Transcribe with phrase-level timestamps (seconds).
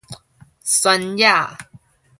[0.63, 1.29] 萱野